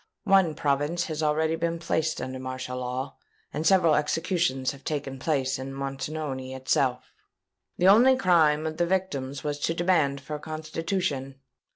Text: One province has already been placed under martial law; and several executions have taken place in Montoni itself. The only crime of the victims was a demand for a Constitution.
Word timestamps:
One 0.25 0.55
province 0.55 1.03
has 1.03 1.21
already 1.21 1.55
been 1.55 1.77
placed 1.77 2.19
under 2.19 2.39
martial 2.39 2.79
law; 2.79 3.17
and 3.53 3.67
several 3.67 3.93
executions 3.93 4.71
have 4.71 4.83
taken 4.83 5.19
place 5.19 5.59
in 5.59 5.75
Montoni 5.75 6.55
itself. 6.55 7.13
The 7.77 7.87
only 7.87 8.15
crime 8.17 8.65
of 8.65 8.77
the 8.77 8.87
victims 8.87 9.43
was 9.43 9.69
a 9.69 9.75
demand 9.75 10.19
for 10.19 10.35
a 10.35 10.39
Constitution. 10.39 11.35